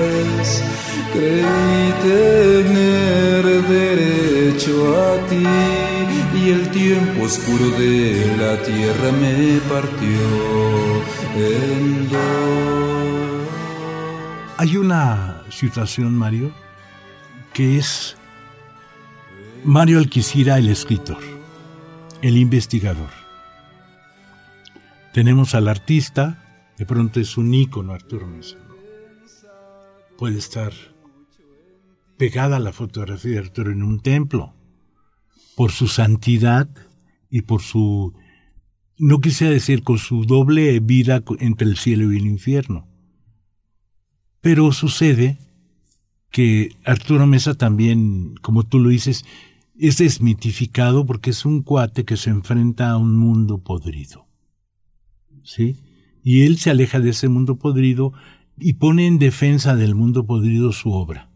Creí 1.13 1.93
tener 2.03 3.43
derecho 3.67 4.73
a 5.01 5.27
ti 5.27 5.43
y 6.35 6.49
el 6.51 6.69
tiempo 6.69 7.23
oscuro 7.23 7.69
de 7.71 8.37
la 8.37 8.61
tierra 8.63 9.11
me 9.11 9.59
partió 9.69 10.19
en 11.35 12.09
dos. 12.09 12.19
Hay 14.57 14.77
una 14.77 15.43
situación, 15.49 16.17
Mario, 16.17 16.51
que 17.53 17.77
es 17.77 18.15
Mario 19.63 19.97
Alquicira, 19.97 20.57
el 20.57 20.69
escritor, 20.69 21.19
el 22.21 22.37
investigador. 22.37 23.09
Tenemos 25.13 25.55
al 25.55 25.67
artista, 25.67 26.37
de 26.77 26.85
pronto 26.85 27.19
es 27.19 27.37
un 27.37 27.53
ícono 27.53 27.93
Arturo 27.93 28.27
Mesa. 28.27 28.57
Puede 30.17 30.37
estar 30.37 30.71
pegada 32.19 32.59
la 32.59 32.73
fotografía 32.73 33.31
de 33.31 33.39
Arturo 33.39 33.71
en 33.71 33.81
un 33.81 34.01
templo, 34.01 34.53
por 35.55 35.71
su 35.71 35.87
santidad 35.87 36.69
y 37.29 37.43
por 37.43 37.61
su, 37.61 38.13
no 38.97 39.21
quisiera 39.21 39.53
decir, 39.53 39.83
con 39.83 39.97
su 39.97 40.25
doble 40.25 40.81
vida 40.81 41.23
entre 41.39 41.65
el 41.65 41.77
cielo 41.77 42.11
y 42.11 42.17
el 42.17 42.27
infierno. 42.27 42.89
Pero 44.41 44.73
sucede 44.73 45.37
que 46.29 46.75
Arturo 46.83 47.25
Mesa 47.25 47.55
también, 47.55 48.35
como 48.41 48.63
tú 48.63 48.79
lo 48.79 48.89
dices, 48.89 49.23
es 49.79 49.97
desmitificado 49.97 51.05
porque 51.05 51.29
es 51.29 51.45
un 51.45 51.63
cuate 51.63 52.03
que 52.03 52.17
se 52.17 52.31
enfrenta 52.31 52.89
a 52.89 52.97
un 52.97 53.17
mundo 53.17 53.59
podrido. 53.59 54.27
¿Sí? 55.43 55.77
Y 56.21 56.41
él 56.41 56.57
se 56.57 56.69
aleja 56.69 56.99
de 56.99 57.11
ese 57.11 57.29
mundo 57.29 57.55
podrido 57.55 58.11
y 58.57 58.73
pone 58.73 59.07
en 59.07 59.19
defensa 59.19 59.77
del 59.77 59.95
mundo 59.95 60.25
podrido 60.25 60.73
su 60.73 60.91
obra. 60.91 61.28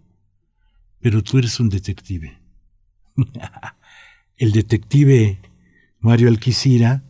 Pero 1.04 1.22
tú 1.22 1.38
eres 1.38 1.60
un 1.60 1.70
detective. 1.70 2.40
El 4.38 4.52
detective 4.52 5.40
Mario 6.00 6.30
Alquicira, 6.30 7.04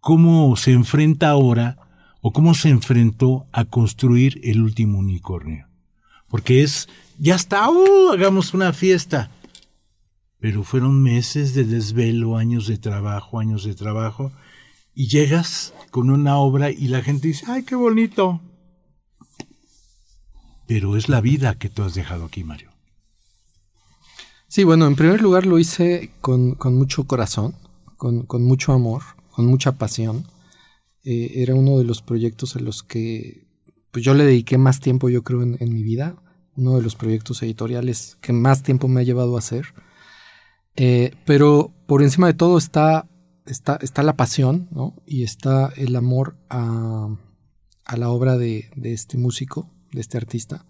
¿cómo 0.00 0.56
se 0.56 0.72
enfrenta 0.72 1.28
ahora 1.28 1.76
o 2.22 2.32
cómo 2.32 2.54
se 2.54 2.70
enfrentó 2.70 3.46
a 3.52 3.66
construir 3.66 4.40
el 4.42 4.62
último 4.62 4.98
unicornio? 4.98 5.68
Porque 6.28 6.62
es, 6.62 6.88
ya 7.18 7.34
está, 7.34 7.68
¡uh! 7.68 8.12
hagamos 8.12 8.54
una 8.54 8.72
fiesta 8.72 9.30
pero 10.42 10.64
fueron 10.64 11.00
meses 11.00 11.54
de 11.54 11.62
desvelo, 11.62 12.36
años 12.36 12.66
de 12.66 12.76
trabajo, 12.76 13.38
años 13.38 13.62
de 13.62 13.76
trabajo, 13.76 14.32
y 14.92 15.06
llegas 15.06 15.72
con 15.92 16.10
una 16.10 16.36
obra 16.36 16.72
y 16.72 16.88
la 16.88 17.00
gente 17.00 17.28
dice, 17.28 17.44
ay, 17.46 17.62
qué 17.62 17.76
bonito. 17.76 18.40
Pero 20.66 20.96
es 20.96 21.08
la 21.08 21.20
vida 21.20 21.54
que 21.54 21.68
tú 21.68 21.84
has 21.84 21.94
dejado 21.94 22.24
aquí, 22.24 22.42
Mario. 22.42 22.71
Sí, 24.52 24.64
bueno, 24.64 24.86
en 24.86 24.96
primer 24.96 25.22
lugar 25.22 25.46
lo 25.46 25.58
hice 25.58 26.12
con, 26.20 26.58
mucho 26.76 27.04
corazón, 27.04 27.54
con, 27.96 28.26
mucho 28.42 28.74
amor, 28.74 29.00
con 29.30 29.46
mucha 29.46 29.72
pasión. 29.78 30.26
Eh, 31.04 31.32
era 31.36 31.54
uno 31.54 31.78
de 31.78 31.84
los 31.84 32.02
proyectos 32.02 32.54
a 32.54 32.60
los 32.60 32.82
que 32.82 33.46
pues 33.92 34.04
yo 34.04 34.12
le 34.12 34.26
dediqué 34.26 34.58
más 34.58 34.80
tiempo, 34.80 35.08
yo 35.08 35.22
creo, 35.22 35.42
en, 35.42 35.56
en 35.58 35.72
mi 35.72 35.82
vida. 35.82 36.22
Uno 36.54 36.76
de 36.76 36.82
los 36.82 36.96
proyectos 36.96 37.42
editoriales 37.42 38.18
que 38.20 38.34
más 38.34 38.62
tiempo 38.62 38.88
me 38.88 39.00
ha 39.00 39.04
llevado 39.04 39.36
a 39.36 39.38
hacer 39.38 39.68
eh, 40.76 41.14
pero 41.24 41.72
por 41.86 42.02
encima 42.02 42.26
de 42.26 42.34
todo 42.34 42.58
está, 42.58 43.08
está, 43.46 43.78
está 43.80 44.02
la 44.02 44.18
pasión, 44.18 44.68
¿no? 44.70 44.92
Y 45.06 45.22
está 45.22 45.72
el 45.78 45.96
amor 45.96 46.36
a, 46.50 47.08
a 47.86 47.96
la 47.96 48.10
obra 48.10 48.36
de, 48.36 48.68
de, 48.76 48.92
este 48.92 49.16
músico, 49.16 49.70
de 49.92 50.02
este 50.02 50.18
artista. 50.18 50.66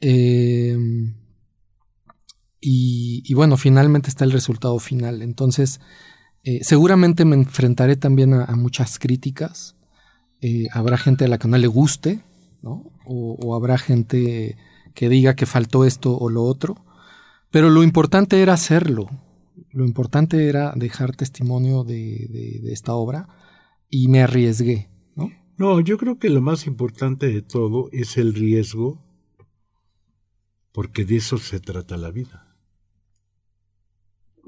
Eh, 0.00 0.76
y, 2.60 3.32
bueno, 3.34 3.56
finalmente 3.56 4.10
está 4.10 4.24
el 4.24 4.32
resultado 4.32 4.78
final. 4.78 5.22
Entonces, 5.22 5.80
eh, 6.44 6.60
seguramente 6.62 7.24
me 7.24 7.36
enfrentaré 7.36 7.96
también 7.96 8.34
a, 8.34 8.54
muchas 8.56 8.98
críticas. 8.98 9.76
habrá 10.72 10.98
gente 10.98 11.24
a 11.24 11.28
la 11.28 11.38
que 11.38 11.48
no 11.48 11.58
le 11.58 11.66
guste, 11.66 12.22
¿no? 12.62 12.92
O, 13.04 13.36
o 13.42 13.54
habrá 13.54 13.78
gente 13.78 14.56
que 14.94 15.08
diga 15.08 15.34
que 15.34 15.46
faltó 15.46 15.84
esto 15.84 16.16
o 16.16 16.28
lo 16.28 16.42
otro. 16.42 16.84
Pero 17.50 17.70
lo 17.70 17.82
importante 17.82 18.42
era 18.42 18.54
hacerlo. 18.54 19.08
Lo 19.72 19.84
importante 19.84 20.48
era 20.48 20.72
dejar 20.74 21.14
testimonio 21.14 21.84
de, 21.84 22.60
esta 22.72 22.94
obra 22.94 23.28
y 23.88 24.08
me 24.08 24.22
arriesgué, 24.22 24.88
¿no? 25.14 25.30
No, 25.56 25.80
yo 25.80 25.98
creo 25.98 26.18
que 26.18 26.30
lo 26.30 26.40
más 26.40 26.66
importante 26.66 27.26
de 27.26 27.42
todo 27.42 27.88
es 27.92 28.16
el 28.16 28.34
riesgo, 28.34 29.00
porque 30.72 31.04
de 31.04 31.16
eso 31.16 31.38
se 31.38 31.60
trata 31.60 31.96
la 31.96 32.10
vida. 32.10 32.49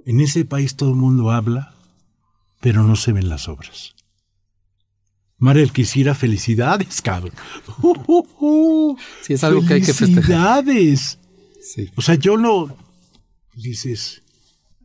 En 0.04 0.20
ese 0.20 0.44
país 0.44 0.76
todo 0.76 0.90
el 0.90 0.96
mundo 0.96 1.30
habla, 1.30 1.74
pero 2.60 2.82
no 2.82 2.96
se 2.96 3.12
ven 3.12 3.28
las 3.28 3.48
obras. 3.48 3.94
Mariel 5.38 5.72
quisiera 5.72 6.14
felicidades, 6.14 7.02
cabrón. 7.02 7.32
sí, 9.22 9.32
es 9.32 9.42
algo 9.42 9.66
que 9.66 9.74
hay 9.74 9.80
que 9.82 9.92
festejar. 9.92 10.64
Felicidades. 10.64 11.18
Sí. 11.60 11.90
O 11.96 12.00
sea, 12.00 12.14
yo 12.14 12.36
no, 12.36 12.76
dices, 13.54 14.22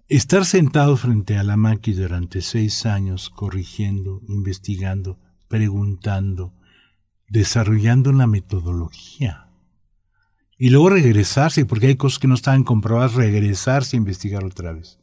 estar 0.08 0.46
sentado 0.46 0.98
frente 0.98 1.38
a 1.38 1.44
la 1.44 1.58
máquina 1.58 2.02
durante 2.02 2.42
seis 2.42 2.86
años, 2.86 3.30
corrigiendo, 3.30 4.22
investigando, 4.28 5.20
preguntando, 5.48 6.54
desarrollando 7.28 8.10
una 8.10 8.26
metodología. 8.26 9.48
Y 10.58 10.72
luego 10.72 10.90
regresarse, 10.90 11.66
porque 11.66 11.88
hay 11.88 11.98
cosas 11.98 12.18
que 12.18 12.28
no 12.28 12.34
estaban 12.34 12.64
comprobadas, 12.64 13.14
regresarse 13.14 13.96
a 13.96 14.00
investigar 14.00 14.44
otra 14.44 14.74
vez. 14.74 14.98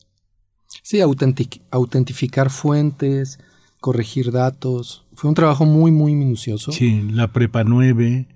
Sí, 0.83 1.01
autentificar 1.01 2.51
fuentes, 2.51 3.39
corregir 3.81 4.33
datos. 4.33 5.05
Fue 5.15 5.29
un 5.29 5.35
trabajo 5.35 5.65
muy, 5.65 5.91
muy 5.91 6.15
minucioso. 6.15 6.73
Sí, 6.73 7.03
la 7.11 7.33
Prepa 7.33 7.65
9, 7.65 8.29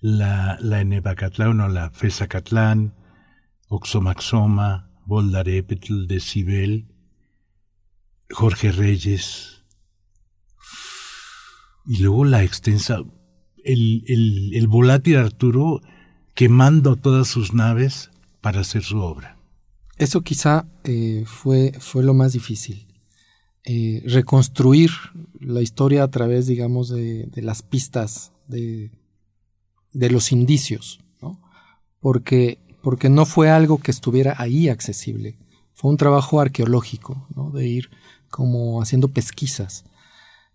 la, 0.00 0.58
la 0.60 0.80
Enebacatlán 0.80 1.60
o 1.60 1.68
la 1.68 1.90
FESACatlán, 1.90 2.94
Oxomaxoma, 3.68 4.90
Boldarepetl, 5.06 6.06
Decibel, 6.06 6.86
Jorge 8.30 8.72
Reyes, 8.72 9.64
y 11.86 11.98
luego 11.98 12.24
la 12.24 12.44
extensa, 12.44 12.98
el, 13.64 14.04
el, 14.06 14.54
el 14.54 14.68
volátil 14.68 15.16
Arturo 15.16 15.80
quemando 16.34 16.96
todas 16.96 17.28
sus 17.28 17.52
naves 17.52 18.10
para 18.40 18.60
hacer 18.60 18.82
su 18.82 19.00
obra. 19.00 19.39
Eso 20.00 20.22
quizá 20.22 20.66
eh, 20.84 21.24
fue, 21.26 21.72
fue 21.78 22.02
lo 22.02 22.14
más 22.14 22.32
difícil. 22.32 22.86
Eh, 23.64 24.02
reconstruir 24.06 24.90
la 25.38 25.60
historia 25.60 26.02
a 26.02 26.08
través, 26.08 26.46
digamos, 26.46 26.88
de, 26.88 27.30
las 27.36 27.62
pistas, 27.62 28.32
de, 28.48 28.90
de 29.92 30.10
los 30.10 30.32
indicios, 30.32 31.00
¿no? 31.20 31.40
Porque 32.00 32.58
porque 32.82 33.08
no 33.08 33.26
fue 33.26 33.50
algo 33.50 33.78
que 33.78 33.90
estuviera 33.90 34.34
ahí 34.38 34.68
accesible. 34.68 35.36
Fue 35.72 35.90
un 35.90 35.96
trabajo 35.96 36.40
arqueológico, 36.40 37.26
¿no? 37.34 37.50
de 37.50 37.66
ir 37.66 37.90
como 38.30 38.80
haciendo 38.82 39.08
pesquisas. 39.08 39.84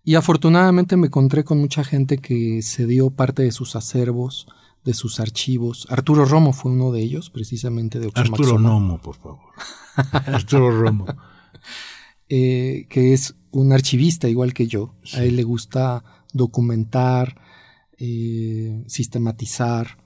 Y 0.04 0.14
afortunadamente 0.14 0.96
me 0.96 1.08
encontré 1.08 1.44
con 1.44 1.58
mucha 1.58 1.84
gente 1.84 2.18
que 2.18 2.62
se 2.62 2.86
dio 2.86 3.10
parte 3.10 3.42
de 3.42 3.52
sus 3.52 3.74
acervos, 3.74 4.46
de 4.86 4.94
sus 4.94 5.20
archivos. 5.20 5.86
Arturo 5.90 6.24
Romo 6.24 6.54
fue 6.54 6.72
uno 6.72 6.92
de 6.92 7.02
ellos, 7.02 7.28
precisamente 7.28 8.00
de 8.00 8.10
Arturo 8.14 8.56
Romo, 8.56 8.98
por 9.02 9.16
favor. 9.16 9.40
Arturo 10.26 10.70
Romo. 10.70 11.06
Eh, 12.28 12.88
que 12.90 13.12
es 13.12 13.36
un 13.52 13.72
archivista 13.72 14.28
igual 14.28 14.52
que 14.52 14.66
yo. 14.66 14.96
A 15.14 15.22
él 15.22 15.36
le 15.36 15.44
gusta 15.44 16.02
documentar, 16.32 17.40
eh, 17.98 18.82
sistematizar, 18.88 19.98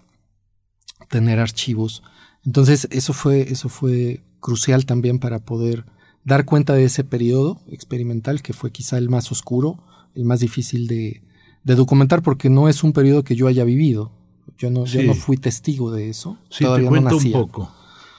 tener 1.08 1.38
archivos. 1.38 2.02
Entonces 2.44 2.88
eso 2.90 3.14
fue, 3.14 3.50
eso 3.50 3.70
fue 3.70 4.22
crucial 4.40 4.86
también 4.86 5.18
para 5.18 5.38
poder 5.40 5.86
dar 6.24 6.44
cuenta 6.44 6.74
de 6.74 6.84
ese 6.84 7.04
periodo 7.04 7.60
experimental 7.68 8.42
que 8.42 8.52
fue 8.52 8.70
quizá 8.70 8.98
el 8.98 9.08
más 9.08 9.30
oscuro, 9.32 9.82
el 10.14 10.24
más 10.24 10.40
difícil 10.40 10.86
de, 10.86 11.22
documentar 11.64 12.22
porque 12.22 12.50
no 12.50 12.68
es 12.68 12.82
un 12.82 12.92
periodo 12.92 13.22
que 13.22 13.36
yo 13.36 13.46
haya 13.46 13.64
vivido. 13.64 14.12
Yo 14.58 14.70
no, 14.70 14.84
yo 14.84 15.02
no 15.02 15.14
fui 15.14 15.36
testigo 15.36 15.90
de 15.90 16.08
eso. 16.08 16.38
Sí, 16.50 16.64
te 16.64 16.84
cuento 16.84 17.16
un 17.16 17.32
poco. 17.32 17.74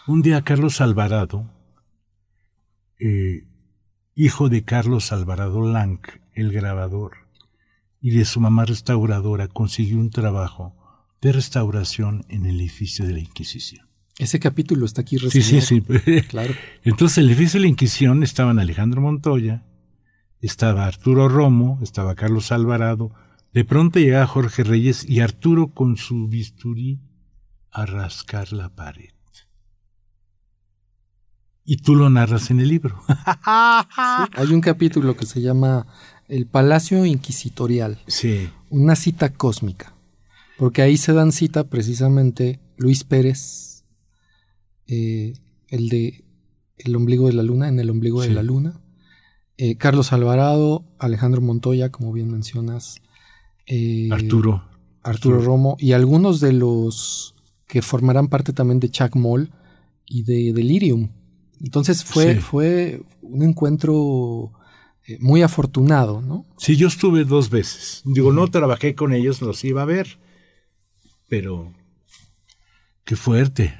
Un 0.07 0.21
día 0.21 0.41
Carlos 0.41 0.81
Alvarado, 0.81 1.49
eh, 2.99 3.47
hijo 4.15 4.49
de 4.49 4.63
Carlos 4.63 5.11
Alvarado 5.11 5.61
Lang, 5.61 5.99
el 6.33 6.51
grabador, 6.51 7.13
y 7.99 8.11
de 8.11 8.25
su 8.25 8.39
mamá 8.39 8.65
restauradora 8.65 9.47
consiguió 9.47 9.97
un 9.97 10.09
trabajo 10.09 10.75
de 11.21 11.31
restauración 11.31 12.25
en 12.29 12.45
el 12.45 12.59
edificio 12.59 13.05
de 13.05 13.13
la 13.13 13.19
Inquisición. 13.19 13.87
Ese 14.17 14.39
capítulo 14.39 14.85
está 14.85 15.01
aquí 15.01 15.17
Sí, 15.17 15.41
sí, 15.41 15.61
sí. 15.61 15.81
Claro. 16.29 16.53
Entonces, 16.83 17.19
en 17.19 17.25
el 17.25 17.29
edificio 17.31 17.59
de 17.59 17.65
la 17.65 17.69
Inquisición 17.69 18.23
estaban 18.23 18.59
Alejandro 18.59 19.01
Montoya, 19.01 19.63
estaba 20.41 20.85
Arturo 20.85 21.29
Romo, 21.29 21.79
estaba 21.81 22.15
Carlos 22.15 22.51
Alvarado. 22.51 23.13
De 23.53 23.65
pronto 23.65 23.99
llegaba 23.99 24.27
Jorge 24.27 24.63
Reyes 24.63 25.07
y 25.07 25.19
Arturo 25.19 25.73
con 25.73 25.97
su 25.97 26.27
bisturí 26.27 27.01
a 27.69 27.85
rascar 27.85 28.53
la 28.53 28.69
pared. 28.73 29.09
Y 31.63 31.77
tú 31.77 31.95
lo 31.95 32.09
narras 32.09 32.49
en 32.49 32.59
el 32.59 32.69
libro. 32.69 33.01
hay 33.45 34.47
un 34.51 34.61
capítulo 34.61 35.15
que 35.15 35.25
se 35.25 35.41
llama 35.41 35.85
El 36.27 36.47
Palacio 36.47 37.05
Inquisitorial. 37.05 37.99
Sí. 38.07 38.49
Una 38.69 38.95
cita 38.95 39.33
cósmica. 39.33 39.93
Porque 40.57 40.81
ahí 40.81 40.97
se 40.97 41.13
dan 41.13 41.31
cita 41.31 41.65
precisamente 41.65 42.59
Luis 42.77 43.03
Pérez, 43.03 43.83
eh, 44.87 45.33
el 45.67 45.89
de 45.89 46.23
El 46.77 46.95
ombligo 46.95 47.27
de 47.27 47.33
la 47.33 47.43
luna, 47.43 47.67
en 47.67 47.79
el 47.79 47.89
ombligo 47.89 48.21
de 48.21 48.31
la 48.31 48.43
luna, 48.43 48.81
eh, 49.57 49.75
Carlos 49.77 50.13
Alvarado, 50.13 50.85
Alejandro 50.99 51.41
Montoya, 51.41 51.89
como 51.89 52.11
bien 52.11 52.31
mencionas, 52.31 53.01
eh, 53.67 54.09
Arturo. 54.11 54.63
Arturo 55.03 55.41
Romo 55.41 55.77
y 55.79 55.93
algunos 55.93 56.39
de 56.39 56.53
los 56.53 57.35
que 57.67 57.81
formarán 57.81 58.27
parte 58.27 58.53
también 58.53 58.79
de 58.79 58.89
Chuck 58.89 59.15
Moll 59.15 59.51
y 60.05 60.23
de 60.23 60.53
Delirium. 60.53 61.09
Entonces 61.59 62.03
fue, 62.03 62.35
fue 62.35 63.01
un 63.21 63.43
encuentro 63.43 64.51
muy 65.19 65.41
afortunado, 65.41 66.21
¿no? 66.21 66.45
Sí, 66.57 66.75
yo 66.75 66.87
estuve 66.87 67.25
dos 67.25 67.49
veces. 67.49 68.01
Digo, 68.05 68.31
no 68.31 68.47
trabajé 68.47 68.95
con 68.95 69.13
ellos, 69.13 69.41
los 69.41 69.63
iba 69.63 69.81
a 69.81 69.85
ver. 69.85 70.19
Pero, 71.27 71.73
qué 73.03 73.15
fuerte. 73.15 73.79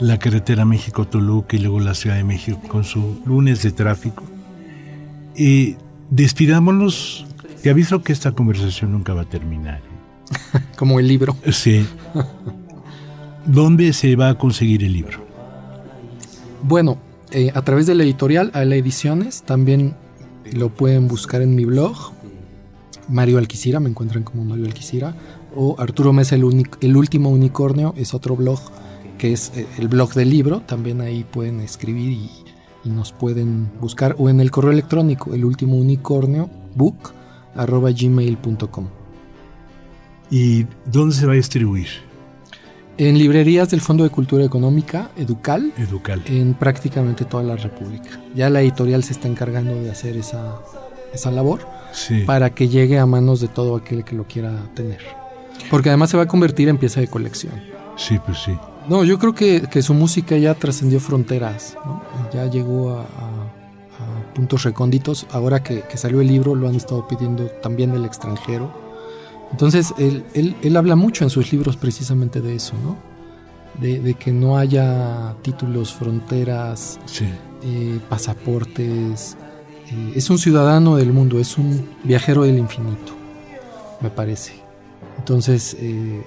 la 0.00 0.18
carretera 0.18 0.64
México-Toluca 0.64 1.56
y 1.56 1.60
luego 1.60 1.80
la 1.80 1.94
Ciudad 1.94 2.16
de 2.16 2.24
México 2.24 2.60
con 2.68 2.84
su 2.84 3.20
lunes 3.24 3.62
de 3.62 3.72
tráfico. 3.72 4.24
Y 5.36 5.76
despidámonos. 6.10 7.26
Te 7.62 7.70
aviso 7.70 8.02
que 8.02 8.12
esta 8.12 8.32
conversación 8.32 8.92
nunca 8.92 9.14
va 9.14 9.22
a 9.22 9.28
terminar. 9.28 9.80
Como 10.76 11.00
el 11.00 11.08
libro. 11.08 11.36
Sí. 11.50 11.86
¿Dónde 13.46 13.92
se 13.92 14.14
va 14.16 14.30
a 14.30 14.34
conseguir 14.36 14.84
el 14.84 14.92
libro? 14.92 15.26
Bueno, 16.62 16.98
eh, 17.30 17.50
a 17.54 17.62
través 17.62 17.86
de 17.86 17.94
la 17.94 18.04
editorial, 18.04 18.50
a 18.54 18.64
la 18.64 18.76
Ediciones, 18.76 19.42
también 19.42 19.94
lo 20.52 20.70
pueden 20.70 21.08
buscar 21.08 21.42
en 21.42 21.54
mi 21.54 21.64
blog, 21.64 22.12
Mario 23.08 23.38
Alquicira, 23.38 23.80
me 23.80 23.88
encuentran 23.88 24.22
como 24.22 24.44
Mario 24.44 24.66
Alquicira, 24.66 25.14
o 25.54 25.76
Arturo 25.78 26.12
Mesa, 26.12 26.34
el, 26.34 26.68
el 26.80 26.96
último 26.96 27.30
unicornio, 27.30 27.94
es 27.96 28.12
otro 28.12 28.36
blog 28.36 28.60
que 29.18 29.32
es 29.32 29.52
eh, 29.54 29.66
el 29.78 29.88
blog 29.88 30.14
del 30.14 30.30
libro, 30.30 30.60
también 30.60 31.00
ahí 31.00 31.24
pueden 31.24 31.60
escribir 31.60 32.12
y, 32.12 32.30
nos 32.84 33.12
pueden 33.12 33.68
buscar, 33.82 34.16
o 34.18 34.30
en 34.30 34.40
el 34.40 34.50
correo 34.50 34.70
electrónico, 34.70 35.34
el 35.34 35.44
último 35.44 35.76
unicornio, 35.76 36.48
book, 36.74 37.12
arroba 37.54 37.90
gmail.com. 37.90 38.88
¿Y 40.30 40.64
dónde 40.86 41.14
se 41.14 41.26
va 41.26 41.32
a 41.32 41.36
distribuir? 41.36 41.88
En 42.96 43.18
librerías 43.18 43.68
del 43.68 43.82
Fondo 43.82 44.04
de 44.04 44.10
Cultura 44.10 44.42
Económica, 44.42 45.10
Educal. 45.18 45.70
Educal. 45.76 46.22
En 46.26 46.54
prácticamente 46.54 47.26
toda 47.26 47.42
la 47.42 47.56
República. 47.56 48.08
Ya 48.34 48.48
la 48.48 48.62
editorial 48.62 49.04
se 49.04 49.12
está 49.12 49.28
encargando 49.28 49.74
de 49.74 49.90
hacer 49.90 50.16
esa, 50.16 50.56
esa 51.12 51.30
labor 51.30 51.60
para 52.26 52.54
que 52.54 52.68
llegue 52.68 52.98
a 52.98 53.06
manos 53.06 53.40
de 53.40 53.48
todo 53.48 53.76
aquel 53.76 54.02
que 54.04 54.16
lo 54.16 54.24
quiera 54.24 54.52
tener. 54.74 55.00
Porque 55.70 55.90
además 55.90 56.10
se 56.10 56.16
va 56.16 56.22
a 56.22 56.28
convertir 56.28 56.68
en 56.68 56.78
pieza 56.78 57.00
de 57.00 57.08
colección. 57.08 57.52
Sí, 57.96 58.18
pues 58.24 58.38
sí. 58.38 58.56
No, 58.88 59.04
yo 59.04 59.18
creo 59.18 59.34
que, 59.34 59.82
su 59.82 59.92
música 59.92 60.36
ya 60.38 60.54
trascendió 60.54 60.98
fronteras, 60.98 61.76
ya 62.32 62.46
llegó 62.46 62.92
a, 62.92 63.06
puntos 64.34 64.62
recónditos. 64.62 65.26
Ahora 65.32 65.62
que, 65.62 65.84
salió 65.96 66.20
el 66.20 66.28
libro 66.28 66.54
lo 66.54 66.68
han 66.68 66.74
estado 66.74 67.06
pidiendo 67.06 67.46
también 67.62 67.92
del 67.92 68.04
extranjero. 68.04 68.72
Entonces, 69.50 69.92
él, 69.98 70.24
él, 70.34 70.76
habla 70.76 70.96
mucho 70.96 71.24
en 71.24 71.30
sus 71.30 71.52
libros 71.52 71.76
precisamente 71.76 72.40
de 72.40 72.54
eso, 72.54 72.74
¿no? 72.82 72.96
De, 73.80 74.14
que 74.14 74.32
no 74.32 74.58
haya 74.58 75.34
títulos, 75.42 75.92
fronteras, 75.92 76.98
eh, 77.62 78.00
pasaportes, 78.08 79.36
eh, 79.90 80.12
es 80.16 80.30
un 80.30 80.38
ciudadano 80.38 80.96
del 80.96 81.12
mundo, 81.12 81.38
es 81.38 81.58
un 81.58 81.88
viajero 82.04 82.42
del 82.42 82.58
infinito, 82.58 83.12
me 84.00 84.10
parece. 84.10 84.54
Entonces, 85.18 85.76
eh, 85.78 86.22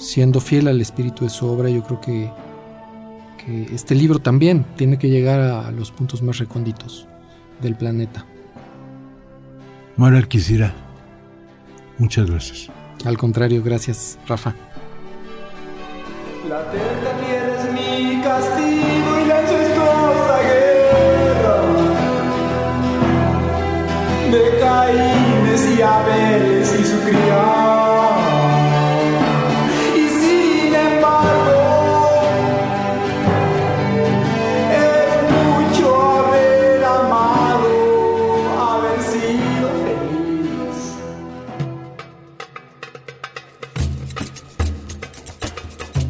siendo 0.00 0.40
fiel 0.40 0.66
al 0.66 0.80
espíritu 0.80 1.24
de 1.24 1.30
su 1.30 1.46
obra, 1.46 1.68
yo 1.68 1.84
creo 1.84 2.00
que, 2.00 2.30
que 3.44 3.74
este 3.74 3.94
libro 3.94 4.18
también 4.18 4.64
tiene 4.76 4.98
que 4.98 5.08
llegar 5.08 5.40
a, 5.40 5.70
los 5.70 5.92
puntos 5.92 6.22
más 6.22 6.38
recónditos 6.38 7.06
del 7.60 7.76
planeta. 7.76 8.24
Manuel 9.96 10.26
quisiera. 10.26 10.74
Muchas 11.98 12.28
gracias. 12.30 12.70
Al 13.04 13.18
contrario, 13.18 13.62
gracias, 13.62 14.18
Rafa. 14.26 14.54
La 16.48 16.70
tierra 16.70 17.72
mi 17.72 18.20
castigo 18.22 19.20
y 19.20 19.28
la 19.28 19.40
de 24.30 24.60
Caínes 24.60 25.78
y 25.78 25.82
Abeles 25.82 26.80
y 26.80 26.84
su 26.84 27.00
criado. 27.00 27.69